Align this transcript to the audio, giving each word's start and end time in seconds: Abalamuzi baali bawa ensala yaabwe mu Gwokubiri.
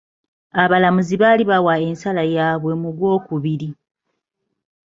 Abalamuzi 0.63 1.15
baali 1.21 1.43
bawa 1.51 1.73
ensala 1.87 2.23
yaabwe 2.35 2.73
mu 2.81 2.89
Gwokubiri. 2.97 3.69